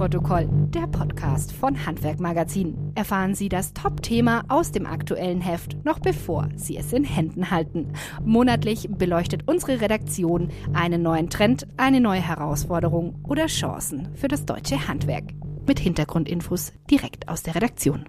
Abnahmeprotokoll, 0.00 0.48
der 0.70 0.86
Podcast 0.86 1.52
von 1.52 1.84
Handwerkmagazin. 1.84 2.92
Erfahren 2.94 3.34
Sie 3.34 3.50
das 3.50 3.74
Top-Thema 3.74 4.44
aus 4.48 4.72
dem 4.72 4.86
aktuellen 4.86 5.42
Heft, 5.42 5.84
noch 5.84 5.98
bevor 5.98 6.48
Sie 6.56 6.78
es 6.78 6.94
in 6.94 7.04
Händen 7.04 7.50
halten. 7.50 7.92
Monatlich 8.24 8.88
beleuchtet 8.90 9.42
unsere 9.46 9.82
Redaktion 9.82 10.50
einen 10.72 11.02
neuen 11.02 11.28
Trend, 11.28 11.66
eine 11.76 12.00
neue 12.00 12.22
Herausforderung 12.22 13.22
oder 13.28 13.46
Chancen 13.46 14.08
für 14.14 14.28
das 14.28 14.46
deutsche 14.46 14.88
Handwerk. 14.88 15.24
Mit 15.66 15.78
Hintergrundinfos 15.78 16.72
direkt 16.90 17.28
aus 17.28 17.42
der 17.42 17.54
Redaktion. 17.54 18.08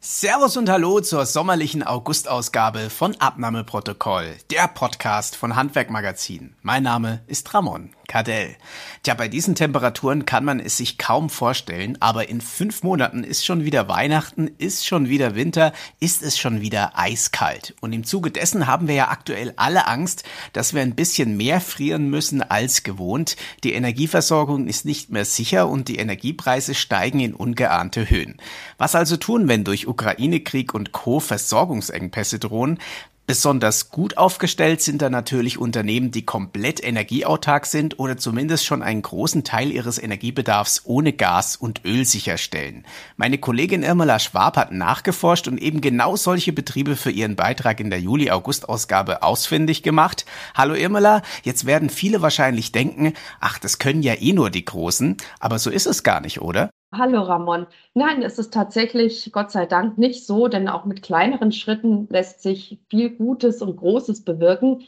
Servus 0.00 0.58
und 0.58 0.68
Hallo 0.68 1.00
zur 1.00 1.24
sommerlichen 1.24 1.82
Augustausgabe 1.82 2.90
von 2.90 3.16
Abnahmeprotokoll, 3.18 4.34
der 4.50 4.68
Podcast 4.68 5.34
von 5.34 5.56
Handwerkmagazin. 5.56 6.56
Mein 6.60 6.82
Name 6.82 7.24
ist 7.26 7.54
Ramon 7.54 7.88
Kardell. 8.14 8.54
Tja, 9.02 9.14
bei 9.14 9.26
diesen 9.26 9.56
Temperaturen 9.56 10.24
kann 10.24 10.44
man 10.44 10.60
es 10.60 10.76
sich 10.76 10.98
kaum 10.98 11.28
vorstellen, 11.30 11.98
aber 11.98 12.28
in 12.28 12.40
fünf 12.40 12.84
Monaten 12.84 13.24
ist 13.24 13.44
schon 13.44 13.64
wieder 13.64 13.88
Weihnachten, 13.88 14.52
ist 14.56 14.86
schon 14.86 15.08
wieder 15.08 15.34
Winter, 15.34 15.72
ist 15.98 16.22
es 16.22 16.38
schon 16.38 16.60
wieder 16.60 16.96
eiskalt. 16.96 17.74
Und 17.80 17.92
im 17.92 18.04
Zuge 18.04 18.30
dessen 18.30 18.68
haben 18.68 18.86
wir 18.86 18.94
ja 18.94 19.08
aktuell 19.08 19.52
alle 19.56 19.88
Angst, 19.88 20.22
dass 20.52 20.74
wir 20.74 20.82
ein 20.82 20.94
bisschen 20.94 21.36
mehr 21.36 21.60
frieren 21.60 22.08
müssen 22.08 22.40
als 22.40 22.84
gewohnt. 22.84 23.34
Die 23.64 23.72
Energieversorgung 23.72 24.68
ist 24.68 24.84
nicht 24.84 25.10
mehr 25.10 25.24
sicher 25.24 25.68
und 25.68 25.88
die 25.88 25.96
Energiepreise 25.96 26.76
steigen 26.76 27.18
in 27.18 27.34
ungeahnte 27.34 28.08
Höhen. 28.08 28.36
Was 28.78 28.94
also 28.94 29.16
tun, 29.16 29.48
wenn 29.48 29.64
durch 29.64 29.88
Ukraine-Krieg 29.88 30.72
und 30.72 30.92
Co. 30.92 31.18
Versorgungsengpässe 31.18 32.38
drohen? 32.38 32.78
Besonders 33.26 33.88
gut 33.88 34.18
aufgestellt 34.18 34.82
sind 34.82 35.00
da 35.00 35.08
natürlich 35.08 35.56
Unternehmen, 35.56 36.10
die 36.10 36.26
komplett 36.26 36.84
energieautark 36.84 37.64
sind 37.64 37.98
oder 37.98 38.18
zumindest 38.18 38.66
schon 38.66 38.82
einen 38.82 39.00
großen 39.00 39.44
Teil 39.44 39.72
ihres 39.72 39.98
Energiebedarfs 39.98 40.82
ohne 40.84 41.14
Gas 41.14 41.56
und 41.56 41.86
Öl 41.86 42.04
sicherstellen. 42.04 42.84
Meine 43.16 43.38
Kollegin 43.38 43.82
Irmela 43.82 44.18
Schwab 44.18 44.58
hat 44.58 44.72
nachgeforscht 44.72 45.48
und 45.48 45.56
eben 45.56 45.80
genau 45.80 46.16
solche 46.16 46.52
Betriebe 46.52 46.96
für 46.96 47.10
ihren 47.10 47.34
Beitrag 47.34 47.80
in 47.80 47.88
der 47.88 48.00
Juli-August-Ausgabe 48.00 49.22
ausfindig 49.22 49.82
gemacht. 49.82 50.26
Hallo 50.54 50.74
Irmela, 50.74 51.22
jetzt 51.44 51.64
werden 51.64 51.88
viele 51.88 52.20
wahrscheinlich 52.20 52.72
denken, 52.72 53.14
ach, 53.40 53.58
das 53.58 53.78
können 53.78 54.02
ja 54.02 54.12
eh 54.20 54.34
nur 54.34 54.50
die 54.50 54.66
Großen, 54.66 55.16
aber 55.40 55.58
so 55.58 55.70
ist 55.70 55.86
es 55.86 56.02
gar 56.02 56.20
nicht, 56.20 56.42
oder? 56.42 56.68
Hallo 56.96 57.22
Ramon. 57.22 57.66
Nein, 57.94 58.22
es 58.22 58.38
ist 58.38 58.54
tatsächlich 58.54 59.30
Gott 59.32 59.50
sei 59.50 59.66
Dank 59.66 59.98
nicht 59.98 60.26
so, 60.26 60.46
denn 60.46 60.68
auch 60.68 60.84
mit 60.84 61.02
kleineren 61.02 61.50
Schritten 61.50 62.06
lässt 62.08 62.40
sich 62.40 62.78
viel 62.88 63.10
Gutes 63.10 63.62
und 63.62 63.76
Großes 63.76 64.24
bewirken. 64.24 64.82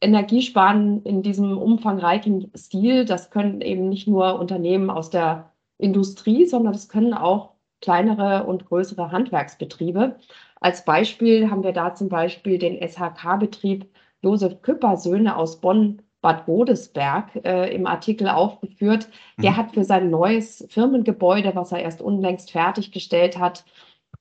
Energiesparen 0.00 1.02
in 1.02 1.22
diesem 1.22 1.58
umfangreichen 1.58 2.52
Stil, 2.56 3.04
das 3.04 3.30
können 3.30 3.60
eben 3.60 3.88
nicht 3.88 4.06
nur 4.06 4.38
Unternehmen 4.38 4.88
aus 4.88 5.10
der 5.10 5.52
Industrie, 5.78 6.46
sondern 6.46 6.74
das 6.74 6.88
können 6.88 7.12
auch 7.12 7.54
kleinere 7.80 8.44
und 8.44 8.66
größere 8.66 9.10
Handwerksbetriebe. 9.10 10.16
Als 10.60 10.84
Beispiel 10.84 11.50
haben 11.50 11.64
wir 11.64 11.72
da 11.72 11.94
zum 11.94 12.08
Beispiel 12.08 12.58
den 12.58 12.76
SHK-Betrieb 12.80 13.86
Josef 14.22 14.62
Küpper 14.62 14.96
Söhne 14.96 15.36
aus 15.36 15.60
Bonn 15.60 16.02
Bad 16.20 16.46
Godesberg 16.46 17.36
äh, 17.44 17.74
im 17.74 17.86
Artikel 17.86 18.28
aufgeführt. 18.28 19.08
Der 19.40 19.52
mhm. 19.52 19.56
hat 19.56 19.72
für 19.72 19.84
sein 19.84 20.10
neues 20.10 20.66
Firmengebäude, 20.68 21.54
was 21.54 21.72
er 21.72 21.80
erst 21.80 22.02
unlängst 22.02 22.50
fertiggestellt 22.50 23.38
hat, 23.38 23.64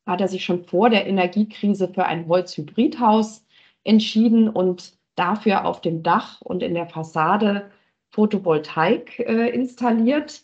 hat 0.06 0.22
er 0.22 0.28
sich 0.28 0.46
schon 0.46 0.64
vor 0.64 0.90
der 0.90 1.08
Energiekrise 1.08 1.88
für 1.88 2.06
ein 2.06 2.28
Holzhybridhaus 2.28 3.46
entschieden 3.84 4.50
und 4.50 4.94
dafür 5.16 5.66
auf 5.66 5.82
dem 5.82 6.04
Dach 6.04 6.42
und 6.42 6.64
in 6.64 6.74
der 6.74 6.88
Fassade 6.88 7.72
Photovoltaik 8.10 9.20
äh, 9.20 9.50
installiert. 9.50 10.44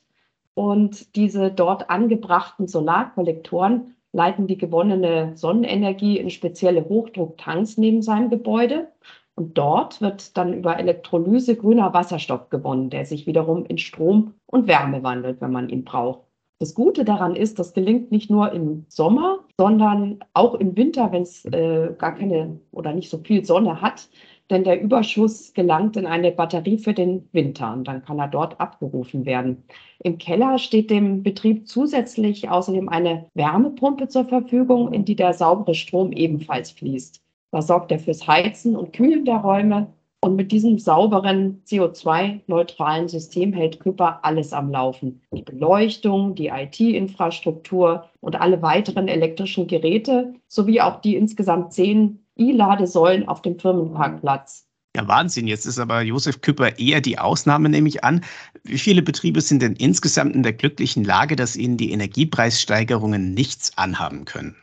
Und 0.56 1.16
diese 1.16 1.52
dort 1.52 1.90
angebrachten 1.90 2.68
Solarkollektoren 2.68 3.96
leiten 4.12 4.46
die 4.46 4.58
gewonnene 4.58 5.36
Sonnenenergie 5.36 6.19
in 6.19 6.30
spezielle 6.30 6.88
Hochdrucktanks 6.88 7.78
neben 7.78 8.02
seinem 8.02 8.30
Gebäude. 8.30 8.92
Und 9.35 9.57
dort 9.57 9.99
wird 10.01 10.38
dann 10.38 10.53
über 10.53 10.77
Elektrolyse 10.77 11.55
grüner 11.55 11.94
Wasserstoff 11.94 12.49
gewonnen, 12.49 12.89
der 12.89 13.05
sich 13.05 13.25
wiederum 13.25 13.66
in 13.66 13.77
Strom 13.79 14.35
und 14.45 14.67
Wärme 14.67 15.01
wandelt, 15.03 15.41
wenn 15.41 15.51
man 15.51 15.69
ihn 15.69 15.83
braucht. 15.83 16.21
Das 16.59 16.75
Gute 16.75 17.03
daran 17.03 17.35
ist, 17.35 17.59
das 17.59 17.73
gelingt 17.73 18.11
nicht 18.11 18.29
nur 18.29 18.51
im 18.53 18.85
Sommer, 18.88 19.39
sondern 19.57 20.19
auch 20.33 20.53
im 20.55 20.77
Winter, 20.77 21.11
wenn 21.11 21.23
es 21.23 21.44
äh, 21.45 21.94
gar 21.97 22.16
keine 22.16 22.59
oder 22.71 22.94
nicht 22.94 23.09
so 23.09 23.17
viel 23.17 23.44
Sonne 23.44 23.81
hat. 23.81 24.07
Denn 24.49 24.63
der 24.63 24.81
Überschuss 24.81 25.53
gelangt 25.53 25.97
in 25.97 26.05
eine 26.05 26.31
Batterie 26.31 26.77
für 26.77 26.94
den 26.94 27.27
Winter 27.31 27.73
und 27.73 27.88
dann 27.88 28.03
kann 28.03 28.19
er 28.19 28.27
dort 28.27 28.59
abgerufen 28.59 29.25
werden. 29.25 29.63
Im 30.03 30.17
Keller 30.17 30.59
steht 30.59 30.91
dem 30.91 31.23
Betrieb 31.23 31.67
zusätzlich 31.67 32.50
außerdem 32.50 32.88
eine 32.89 33.29
Wärmepumpe 33.33 34.09
zur 34.09 34.25
Verfügung, 34.25 34.94
in 34.94 35.05
die 35.05 35.15
der 35.15 35.33
saubere 35.33 35.75
Strom 35.75 36.11
ebenfalls 36.11 36.71
fließt. 36.71 37.22
Da 37.53 37.62
sorgt 37.62 37.91
er 37.91 38.00
fürs 38.00 38.25
Heizen 38.25 38.75
und 38.75 38.94
Kühlen 38.94 39.25
der 39.25 39.36
Räume. 39.36 39.94
Und 40.22 40.36
mit 40.36 40.52
diesem 40.52 40.80
sauberen, 40.80 41.62
CO2-neutralen 41.68 43.08
System 43.08 43.53
hält 43.53 43.80
Küpper 43.80 44.22
alles 44.24 44.53
am 44.53 44.72
Laufen. 44.72 45.22
Die 45.31 45.44
Beleuchtung, 45.44 46.34
die 46.34 46.47
IT-Infrastruktur 46.47 48.09
und 48.22 48.42
alle 48.42 48.63
weiteren 48.63 49.08
elektrischen 49.08 49.68
Geräte 49.68 50.34
sowie 50.47 50.81
auch 50.81 51.00
die 51.02 51.16
insgesamt 51.16 51.74
zehn 51.74 52.25
E-Ladesäulen 52.38 53.28
auf 53.28 53.44
dem 53.44 53.59
Firmenparkplatz. 53.59 54.66
Ja, 54.96 55.08
Wahnsinn. 55.08 55.46
Jetzt 55.46 55.68
ist 55.68 55.78
aber 55.78 56.02
Josef 56.02 56.42
Küpper 56.42 56.80
eher 56.80 57.02
die 57.02 57.19
Ausnahme, 57.19 57.69
nehme 57.69 57.88
ich 57.88 58.03
an. 58.03 58.22
Wie 58.63 58.80
viele 58.80 59.03
Betriebe 59.03 59.42
sind 59.42 59.62
denn 59.62 59.75
insgesamt 59.75 60.34
in 60.34 60.42
der 60.42 60.53
glücklichen 60.53 61.03
Lage, 61.03 61.36
dass 61.36 61.56
ihnen 61.56 61.78
die 61.78 61.92
Energiepreissteigerungen 61.92 63.36
nichts 63.36 63.78
anhaben 63.78 64.25
können? 64.25 64.56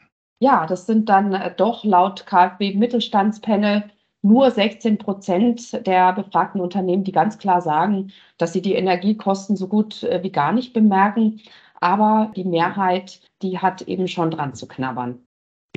Ja, 0.43 0.67
das 0.67 0.87
sind 0.87 1.09
dann 1.11 1.35
äh, 1.35 1.55
doch 1.55 1.85
laut 1.85 2.25
KfW 2.25 2.75
Mittelstandspanel 2.75 3.91
nur 4.23 4.51
16 4.51 4.99
Prozent 4.99 5.87
der 5.87 6.13
befragten 6.15 6.61
Unternehmen, 6.61 7.05
die 7.05 7.13
ganz 7.13 7.39
klar 7.39 7.61
sagen, 7.61 8.13
dass 8.39 8.53
sie 8.53 8.63
die 8.63 8.75
Energiekosten 8.75 9.57
so 9.57 9.69
gut 9.69 10.03
äh, 10.03 10.23
wie 10.23 10.33
gar 10.33 10.53
nicht 10.53 10.73
bemerken. 10.73 11.41
Aber 11.81 12.33
die 12.37 12.45
Mehrheit, 12.45 13.21
die 13.43 13.59
hat 13.59 13.83
eben 13.83 14.09
schon 14.09 14.31
dran 14.31 14.55
zu 14.55 14.67
knabbern. 14.67 15.21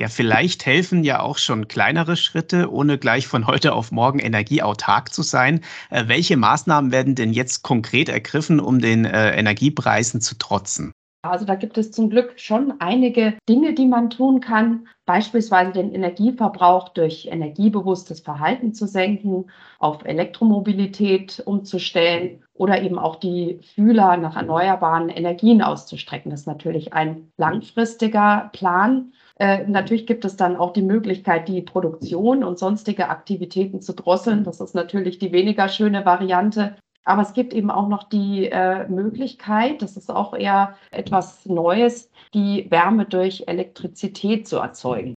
Ja, 0.00 0.08
vielleicht 0.08 0.66
helfen 0.66 1.04
ja 1.04 1.20
auch 1.20 1.38
schon 1.38 1.68
kleinere 1.68 2.16
Schritte, 2.16 2.72
ohne 2.72 2.98
gleich 2.98 3.26
von 3.28 3.46
heute 3.46 3.74
auf 3.74 3.92
morgen 3.92 4.18
energieautark 4.18 5.12
zu 5.12 5.22
sein. 5.22 5.60
Äh, 5.90 6.08
welche 6.08 6.38
Maßnahmen 6.38 6.90
werden 6.90 7.14
denn 7.14 7.34
jetzt 7.34 7.62
konkret 7.62 8.08
ergriffen, 8.08 8.60
um 8.60 8.80
den 8.80 9.04
Energiepreisen 9.04 10.22
zu 10.22 10.38
trotzen? 10.38 10.93
Also 11.24 11.44
da 11.46 11.54
gibt 11.54 11.78
es 11.78 11.90
zum 11.90 12.10
Glück 12.10 12.34
schon 12.36 12.74
einige 12.80 13.34
Dinge, 13.48 13.72
die 13.74 13.86
man 13.86 14.10
tun 14.10 14.40
kann. 14.40 14.88
Beispielsweise 15.06 15.72
den 15.72 15.94
Energieverbrauch 15.94 16.90
durch 16.90 17.26
energiebewusstes 17.30 18.20
Verhalten 18.20 18.74
zu 18.74 18.86
senken, 18.86 19.46
auf 19.78 20.04
Elektromobilität 20.04 21.42
umzustellen 21.44 22.42
oder 22.52 22.82
eben 22.82 22.98
auch 22.98 23.16
die 23.16 23.58
Fühler 23.74 24.16
nach 24.16 24.36
erneuerbaren 24.36 25.08
Energien 25.08 25.62
auszustrecken. 25.62 26.30
Das 26.30 26.40
ist 26.40 26.46
natürlich 26.46 26.92
ein 26.92 27.32
langfristiger 27.36 28.50
Plan. 28.52 29.12
Äh, 29.38 29.66
natürlich 29.66 30.06
gibt 30.06 30.24
es 30.24 30.36
dann 30.36 30.56
auch 30.56 30.72
die 30.72 30.82
Möglichkeit, 30.82 31.48
die 31.48 31.62
Produktion 31.62 32.44
und 32.44 32.58
sonstige 32.58 33.08
Aktivitäten 33.08 33.80
zu 33.80 33.94
drosseln. 33.94 34.44
Das 34.44 34.60
ist 34.60 34.74
natürlich 34.74 35.18
die 35.18 35.32
weniger 35.32 35.68
schöne 35.68 36.04
Variante. 36.04 36.76
Aber 37.04 37.22
es 37.22 37.34
gibt 37.34 37.52
eben 37.52 37.70
auch 37.70 37.88
noch 37.88 38.04
die 38.04 38.46
äh, 38.46 38.88
Möglichkeit, 38.88 39.82
das 39.82 39.96
ist 39.96 40.10
auch 40.10 40.34
eher 40.34 40.76
etwas 40.90 41.44
Neues, 41.46 42.10
die 42.32 42.66
Wärme 42.70 43.04
durch 43.04 43.44
Elektrizität 43.46 44.48
zu 44.48 44.56
erzeugen. 44.56 45.14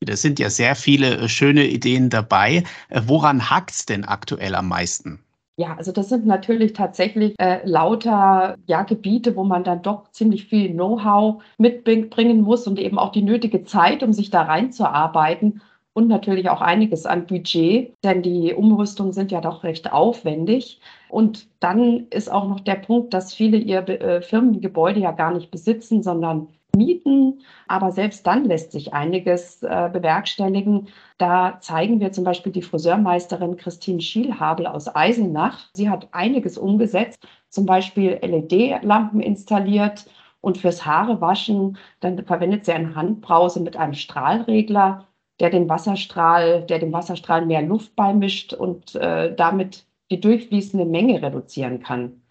Da 0.00 0.16
sind 0.16 0.38
ja 0.38 0.50
sehr 0.50 0.76
viele 0.76 1.16
äh, 1.16 1.28
schöne 1.28 1.66
Ideen 1.66 2.10
dabei. 2.10 2.62
Äh, 2.88 3.02
woran 3.06 3.50
hakt 3.50 3.72
es 3.72 3.86
denn 3.86 4.04
aktuell 4.04 4.54
am 4.54 4.68
meisten? 4.68 5.20
Ja, 5.58 5.74
also 5.74 5.90
das 5.90 6.10
sind 6.10 6.26
natürlich 6.26 6.74
tatsächlich 6.74 7.34
äh, 7.38 7.66
lauter 7.66 8.56
ja, 8.66 8.82
Gebiete, 8.82 9.36
wo 9.36 9.44
man 9.44 9.64
dann 9.64 9.80
doch 9.80 10.10
ziemlich 10.10 10.46
viel 10.46 10.70
Know-how 10.70 11.42
mitbringen 11.56 12.42
muss 12.42 12.66
und 12.66 12.78
eben 12.78 12.98
auch 12.98 13.10
die 13.10 13.22
nötige 13.22 13.64
Zeit, 13.64 14.02
um 14.02 14.12
sich 14.12 14.28
da 14.28 14.42
reinzuarbeiten 14.42 15.62
und 15.96 16.08
natürlich 16.08 16.50
auch 16.50 16.60
einiges 16.60 17.06
an 17.06 17.26
Budget, 17.26 17.94
denn 18.04 18.20
die 18.20 18.52
Umrüstungen 18.52 19.14
sind 19.14 19.32
ja 19.32 19.40
doch 19.40 19.64
recht 19.64 19.90
aufwendig. 19.94 20.78
Und 21.08 21.48
dann 21.60 22.08
ist 22.10 22.30
auch 22.30 22.46
noch 22.46 22.60
der 22.60 22.74
Punkt, 22.74 23.14
dass 23.14 23.32
viele 23.32 23.56
ihr 23.56 23.88
äh, 23.88 24.20
Firmengebäude 24.20 25.00
ja 25.00 25.12
gar 25.12 25.32
nicht 25.32 25.50
besitzen, 25.50 26.02
sondern 26.02 26.48
mieten. 26.76 27.40
Aber 27.66 27.92
selbst 27.92 28.26
dann 28.26 28.44
lässt 28.44 28.72
sich 28.72 28.92
einiges 28.92 29.62
äh, 29.62 29.88
bewerkstelligen. 29.90 30.88
Da 31.16 31.60
zeigen 31.60 31.98
wir 31.98 32.12
zum 32.12 32.24
Beispiel 32.24 32.52
die 32.52 32.60
Friseurmeisterin 32.60 33.56
Christine 33.56 34.02
Schielhabel 34.02 34.66
aus 34.66 34.94
Eisenach. 34.94 35.70
Sie 35.72 35.88
hat 35.88 36.08
einiges 36.12 36.58
umgesetzt, 36.58 37.26
zum 37.48 37.64
Beispiel 37.64 38.18
LED-Lampen 38.20 39.20
installiert. 39.20 40.04
Und 40.42 40.58
fürs 40.58 40.84
Haarewaschen, 40.84 41.78
dann 42.00 42.22
verwendet 42.26 42.66
sie 42.66 42.72
eine 42.72 42.94
Handbrause 42.94 43.60
mit 43.60 43.78
einem 43.78 43.94
Strahlregler 43.94 45.06
der 45.40 45.50
den 45.50 45.68
Wasserstrahl, 45.68 46.62
der 46.62 46.78
dem 46.78 46.92
Wasserstrahl 46.92 47.44
mehr 47.46 47.62
Luft 47.62 47.94
beimischt 47.96 48.52
und 48.52 48.94
äh, 48.94 49.34
damit 49.34 49.86
die 50.10 50.20
durchfließende 50.20 50.86
Menge 50.86 51.22
reduzieren 51.22 51.82
kann. 51.82 52.22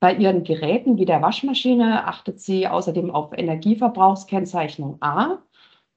Bei 0.00 0.14
Ihren 0.14 0.44
Geräten 0.44 0.98
wie 0.98 1.04
der 1.04 1.22
Waschmaschine 1.22 2.06
achtet 2.06 2.40
sie 2.40 2.66
außerdem 2.66 3.10
auf 3.10 3.32
Energieverbrauchskennzeichnung 3.36 4.96
A. 5.00 5.38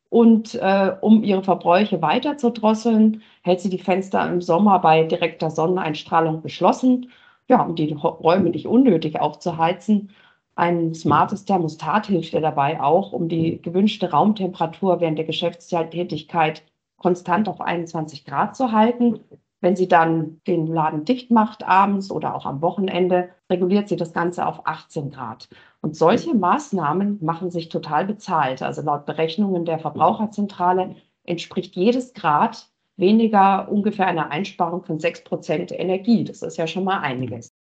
Und 0.09 0.55
äh, 0.55 0.95
um 1.01 1.23
ihre 1.23 1.41
Verbräuche 1.43 2.01
weiter 2.01 2.37
zu 2.37 2.51
drosseln, 2.51 3.23
hält 3.41 3.61
sie 3.61 3.69
die 3.69 3.79
Fenster 3.79 4.29
im 4.29 4.41
Sommer 4.41 4.77
bei 4.79 5.03
direkter 5.05 5.49
Sonneneinstrahlung 5.49 6.43
geschlossen, 6.43 7.09
ja, 7.47 7.63
um 7.63 7.75
die 7.75 7.93
Räume 7.93 8.51
nicht 8.51 8.67
unnötig 8.67 9.19
aufzuheizen. 9.19 10.11
Ein 10.55 10.93
smartes 10.93 11.45
Thermostat 11.45 12.07
hilft 12.07 12.33
ihr 12.33 12.41
dabei 12.41 12.79
auch, 12.79 13.11
um 13.11 13.27
die 13.27 13.61
gewünschte 13.61 14.11
Raumtemperatur 14.11 14.99
während 14.99 15.17
der 15.17 15.25
Geschäftstätigkeit 15.25 16.63
konstant 16.97 17.49
auf 17.49 17.59
21 17.59 18.23
Grad 18.23 18.55
zu 18.55 18.71
halten. 18.71 19.19
Wenn 19.61 19.75
sie 19.75 19.87
dann 19.87 20.41
den 20.45 20.67
Laden 20.67 21.05
dicht 21.05 21.31
macht 21.31 21.63
abends 21.63 22.11
oder 22.11 22.35
auch 22.35 22.45
am 22.45 22.61
Wochenende, 22.61 23.29
reguliert 23.49 23.87
sie 23.87 23.95
das 23.95 24.13
Ganze 24.13 24.45
auf 24.45 24.67
18 24.67 25.09
Grad. 25.09 25.47
Und 25.81 25.95
solche 25.95 26.35
Maßnahmen 26.35 27.19
machen 27.23 27.49
sich 27.49 27.69
total 27.69 28.05
bezahlt. 28.05 28.61
Also 28.61 28.81
laut 28.81 29.05
Berechnungen 29.05 29.65
der 29.65 29.79
Verbraucherzentrale 29.79 30.95
entspricht 31.23 31.75
jedes 31.75 32.13
Grad 32.13 32.69
weniger 32.97 33.69
ungefähr 33.71 34.07
einer 34.07 34.31
Einsparung 34.31 34.83
von 34.83 34.99
6 34.99 35.23
Prozent 35.23 35.71
Energie. 35.71 36.25
Das 36.25 36.41
ist 36.41 36.57
ja 36.57 36.67
schon 36.67 36.83
mal 36.83 36.99
einiges. 36.99 37.52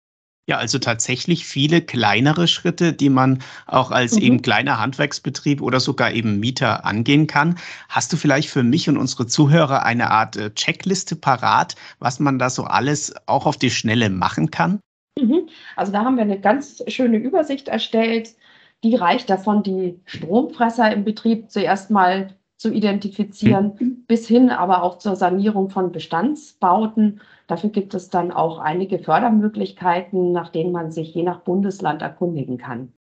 Ja, 0.45 0.57
also 0.57 0.77
tatsächlich 0.77 1.45
viele 1.45 1.81
kleinere 1.81 2.49
Schritte, 2.49 2.91
die 2.91 3.09
man 3.09 3.39
auch 3.65 3.91
als 3.91 4.15
mhm. 4.15 4.21
eben 4.21 4.41
kleiner 4.41 4.77
Handwerksbetrieb 4.77 5.61
oder 5.61 5.79
sogar 5.79 6.11
eben 6.11 6.39
Mieter 6.39 6.83
angehen 6.83 7.27
kann. 7.27 7.57
Hast 7.87 8.11
du 8.11 8.17
vielleicht 8.17 8.49
für 8.49 8.63
mich 8.63 8.89
und 8.89 8.97
unsere 8.97 9.25
Zuhörer 9.25 9.83
eine 9.83 10.11
Art 10.11 10.35
äh, 10.35 10.53
Checkliste 10.53 11.15
parat, 11.15 11.75
was 11.99 12.19
man 12.19 12.39
da 12.39 12.49
so 12.49 12.65
alles 12.65 13.13
auch 13.25 13.45
auf 13.45 13.55
die 13.55 13.71
Schnelle 13.71 14.09
machen 14.09 14.51
kann? 14.51 14.81
Mhm. 15.17 15.47
Also 15.77 15.93
da 15.93 16.03
haben 16.03 16.17
wir 16.17 16.23
eine 16.23 16.41
ganz 16.41 16.83
schöne 16.87 17.17
Übersicht 17.17 17.69
erstellt. 17.69 18.35
Die 18.83 18.95
reicht 18.95 19.29
davon, 19.29 19.63
die 19.63 20.01
Stromfresser 20.05 20.91
im 20.91 21.05
Betrieb 21.05 21.51
zuerst 21.51 21.89
mal 21.89 22.35
zu 22.63 22.71
identifizieren, 22.71 23.73
mhm. 23.77 24.05
bis 24.07 24.25
hin 24.25 24.49
aber 24.49 24.83
auch 24.83 24.97
zur 24.97 25.17
Sanierung 25.17 25.69
von 25.69 25.91
Bestandsbauten. 25.91 27.19
Dafür 27.47 27.71
gibt 27.71 27.93
es 27.93 28.09
dann 28.09 28.31
auch 28.31 28.57
einige 28.57 28.99
Fördermöglichkeiten, 28.99 30.31
nach 30.31 30.47
denen 30.47 30.71
man 30.71 30.89
sich 30.89 31.13
je 31.13 31.23
nach 31.23 31.41
Bundesland 31.41 32.01
erkundigen 32.01 32.57
kann. 32.57 32.93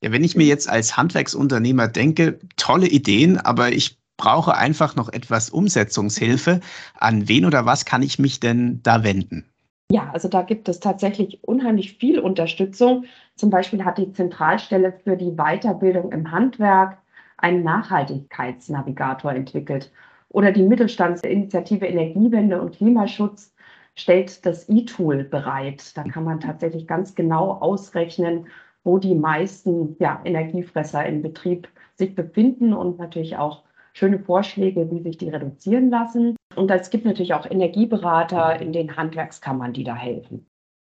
Ja, 0.00 0.10
wenn 0.10 0.24
ich 0.24 0.36
mir 0.36 0.46
jetzt 0.46 0.70
als 0.70 0.96
Handwerksunternehmer 0.96 1.86
denke, 1.86 2.38
tolle 2.56 2.88
Ideen, 2.88 3.36
aber 3.36 3.72
ich 3.72 3.98
brauche 4.16 4.56
einfach 4.56 4.96
noch 4.96 5.12
etwas 5.12 5.50
Umsetzungshilfe. 5.50 6.60
An 6.98 7.28
wen 7.28 7.44
oder 7.44 7.66
was 7.66 7.84
kann 7.84 8.02
ich 8.02 8.18
mich 8.18 8.40
denn 8.40 8.80
da 8.82 9.04
wenden? 9.04 9.44
Ja, 9.90 10.08
also 10.14 10.28
da 10.28 10.40
gibt 10.40 10.66
es 10.70 10.80
tatsächlich 10.80 11.44
unheimlich 11.44 11.98
viel 11.98 12.20
Unterstützung. 12.20 13.04
Zum 13.36 13.50
Beispiel 13.50 13.84
hat 13.84 13.98
die 13.98 14.14
Zentralstelle 14.14 14.94
für 15.04 15.18
die 15.18 15.32
Weiterbildung 15.32 16.10
im 16.10 16.30
Handwerk 16.30 17.03
einen 17.36 17.62
Nachhaltigkeitsnavigator 17.62 19.32
entwickelt. 19.32 19.92
Oder 20.28 20.52
die 20.52 20.62
Mittelstandsinitiative 20.62 21.86
Energiewende 21.86 22.60
und 22.60 22.74
Klimaschutz 22.76 23.54
stellt 23.94 24.44
das 24.44 24.68
E-Tool 24.68 25.24
bereit. 25.24 25.96
Da 25.96 26.02
kann 26.04 26.24
man 26.24 26.40
tatsächlich 26.40 26.86
ganz 26.86 27.14
genau 27.14 27.52
ausrechnen, 27.52 28.48
wo 28.82 28.98
die 28.98 29.14
meisten 29.14 29.96
ja, 29.98 30.20
Energiefresser 30.24 31.06
im 31.06 31.22
Betrieb 31.22 31.68
sich 31.94 32.14
befinden 32.14 32.74
und 32.74 32.98
natürlich 32.98 33.36
auch 33.36 33.62
schöne 33.92 34.18
Vorschläge, 34.18 34.90
wie 34.90 35.00
sich 35.00 35.16
die 35.16 35.28
reduzieren 35.28 35.90
lassen. 35.90 36.36
Und 36.56 36.70
es 36.70 36.90
gibt 36.90 37.04
natürlich 37.04 37.34
auch 37.34 37.48
Energieberater 37.48 38.60
in 38.60 38.72
den 38.72 38.96
Handwerkskammern, 38.96 39.72
die 39.72 39.84
da 39.84 39.94
helfen. 39.94 40.46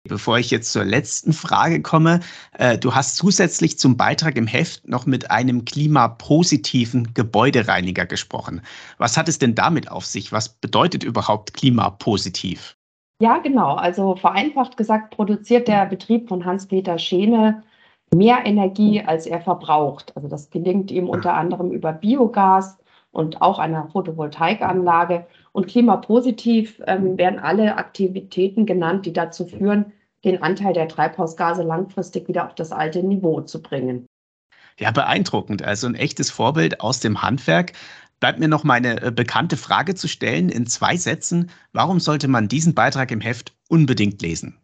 Bevor 0.07 0.39
ich 0.39 0.51
jetzt 0.51 0.71
zur 0.71 0.85
letzten 0.85 1.33
Frage 1.33 1.81
komme, 1.81 2.21
äh, 2.57 2.77
du 2.77 2.95
hast 2.95 3.17
zusätzlich 3.17 3.77
zum 3.77 3.97
Beitrag 3.97 4.37
im 4.37 4.47
Heft 4.47 4.87
noch 4.87 5.05
mit 5.05 5.31
einem 5.31 5.65
klimapositiven 5.65 7.13
Gebäudereiniger 7.13 8.05
gesprochen. 8.05 8.61
Was 8.97 9.17
hat 9.17 9.29
es 9.29 9.39
denn 9.39 9.55
damit 9.55 9.91
auf 9.91 10.05
sich? 10.05 10.31
Was 10.31 10.49
bedeutet 10.49 11.03
überhaupt 11.03 11.53
klimapositiv? 11.53 12.75
Ja, 13.21 13.39
genau. 13.39 13.75
Also 13.75 14.15
vereinfacht 14.15 14.77
gesagt 14.77 15.15
produziert 15.15 15.67
der 15.67 15.85
Betrieb 15.85 16.27
von 16.29 16.45
Hans-Peter 16.45 16.99
Schene 16.99 17.63
mehr 18.13 18.45
Energie, 18.45 19.01
als 19.01 19.25
er 19.25 19.41
verbraucht. 19.41 20.15
Also 20.15 20.27
das 20.27 20.49
gelingt 20.49 20.91
ihm 20.91 21.09
unter 21.09 21.33
anderem 21.33 21.71
über 21.71 21.91
Biogas 21.93 22.77
und 23.17 23.41
auch 23.41 23.57
einer 23.57 23.87
Photovoltaikanlage. 23.87 25.25
Und 25.51 25.67
klimapositiv 25.67 26.79
ähm, 26.85 27.17
werden 27.17 27.39
alle 27.39 27.75
Aktivitäten 27.77 28.67
genannt, 28.67 29.07
die 29.07 29.13
dazu 29.13 29.47
führen, 29.47 29.91
den 30.23 30.43
Anteil 30.43 30.73
der 30.73 30.87
Treibhausgase 30.87 31.63
langfristig 31.63 32.27
wieder 32.27 32.45
auf 32.45 32.53
das 32.53 32.71
alte 32.71 33.01
Niveau 33.01 33.41
zu 33.41 33.61
bringen. 33.61 34.05
Ja, 34.77 34.91
beeindruckend. 34.91 35.63
Also 35.63 35.87
ein 35.87 35.95
echtes 35.95 36.29
Vorbild 36.29 36.79
aus 36.81 36.99
dem 36.99 37.23
Handwerk. 37.23 37.73
Bleibt 38.19 38.37
mir 38.37 38.47
noch 38.47 38.63
meine 38.63 39.01
äh, 39.01 39.11
bekannte 39.11 39.57
Frage 39.57 39.95
zu 39.95 40.07
stellen 40.07 40.49
in 40.49 40.67
zwei 40.67 40.95
Sätzen. 40.95 41.49
Warum 41.73 41.99
sollte 41.99 42.27
man 42.27 42.47
diesen 42.47 42.75
Beitrag 42.75 43.09
im 43.09 43.21
Heft 43.21 43.51
unbedingt 43.67 44.21
lesen? 44.21 44.59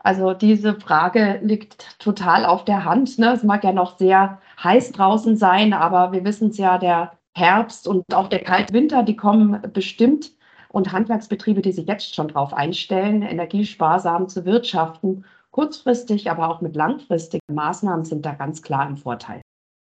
Also 0.00 0.34
diese 0.34 0.74
Frage 0.74 1.38
liegt 1.42 2.00
total 2.00 2.44
auf 2.44 2.64
der 2.64 2.84
Hand. 2.84 3.20
Ne? 3.20 3.32
Es 3.34 3.44
mag 3.44 3.62
ja 3.62 3.72
noch 3.72 3.98
sehr 3.98 4.40
heiß 4.62 4.90
draußen 4.92 5.36
sein, 5.36 5.72
aber 5.72 6.10
wir 6.12 6.24
wissen 6.24 6.50
es 6.50 6.58
ja, 6.58 6.76
der 6.78 7.12
Herbst 7.36 7.88
und 7.88 8.14
auch 8.14 8.28
der 8.28 8.42
kalte 8.42 8.72
Winter, 8.72 9.02
die 9.02 9.16
kommen 9.16 9.60
bestimmt 9.72 10.32
und 10.68 10.92
Handwerksbetriebe, 10.92 11.62
die 11.62 11.72
sich 11.72 11.86
jetzt 11.86 12.14
schon 12.14 12.28
darauf 12.28 12.52
einstellen, 12.52 13.22
energiesparsam 13.22 14.28
zu 14.28 14.44
wirtschaften, 14.44 15.24
kurzfristig, 15.50 16.30
aber 16.30 16.48
auch 16.48 16.60
mit 16.60 16.76
langfristigen 16.76 17.54
Maßnahmen 17.54 18.04
sind 18.04 18.26
da 18.26 18.34
ganz 18.34 18.62
klar 18.62 18.88
im 18.88 18.96
Vorteil. 18.96 19.40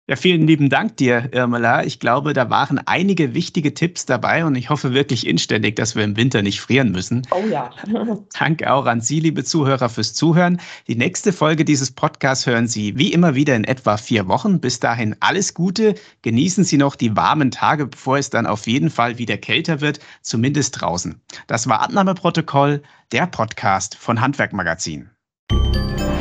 Ja, 0.06 0.17
vielen 0.17 0.47
lieben 0.47 0.69
Dank 0.69 0.99
dir, 0.99 1.31
Irmela. 1.33 1.83
Ich 1.83 1.99
glaube, 1.99 2.35
da 2.35 2.51
waren 2.51 2.79
einige 2.79 3.33
wichtige 3.33 3.73
Tipps 3.73 4.05
dabei 4.05 4.45
und 4.45 4.55
ich 4.55 4.69
hoffe 4.69 4.93
wirklich 4.93 5.27
inständig, 5.27 5.77
dass 5.77 5.97
wir 5.97 6.05
im 6.05 6.19
Winter 6.19 6.43
nicht 6.43 6.61
frieren 6.61 6.93
müssen. 6.93 7.27
Oh 7.31 7.43
ja. 7.51 7.71
Danke 8.39 8.71
auch 8.71 8.85
an 8.85 9.01
Sie, 9.01 9.21
liebe 9.21 9.45
Zuhörer, 9.45 9.89
fürs 9.89 10.12
Zuhören. 10.12 10.61
Die 10.89 10.97
nächste 10.97 11.33
Folge 11.33 11.65
dieses 11.65 11.91
Podcasts 11.91 12.47
hören 12.47 12.69
Sie 12.69 12.99
wie 12.99 13.15
immer 13.15 13.35
wieder 13.35 13.56
in 13.56 13.65
etwa 13.65 13.97
vier 13.97 14.29
Wochen. 14.29 14.61
Bis 14.61 14.79
dahin 14.79 15.17
alles 15.21 15.55
Gute. 15.55 15.95
Genießen 16.21 16.65
Sie 16.65 16.77
noch 16.77 16.97
die 16.97 17.17
warmen 17.17 17.51
Tage, 17.51 17.87
bevor 17.87 18.19
es 18.19 18.29
dann 18.29 18.47
auf 18.47 18.67
jeden 18.67 18.91
Fall 18.91 19.17
wieder 19.17 19.39
kälter 19.39 19.81
wird, 19.81 20.01
zumindest 20.21 20.83
draußen. 20.83 21.23
Das 21.46 21.67
war 21.67 21.81
Abnahmeprotokoll, 21.81 22.82
der 23.11 23.27
Podcast 23.27 23.96
von 23.96 24.20
Handwerkmagazin. 24.20 25.08
Magazin. 25.51 26.14